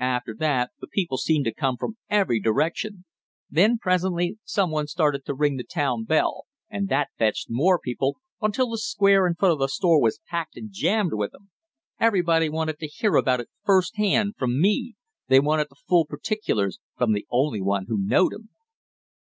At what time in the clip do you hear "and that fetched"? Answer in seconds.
6.70-7.48